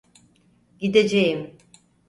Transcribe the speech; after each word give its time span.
Gideceğim. 0.79 1.57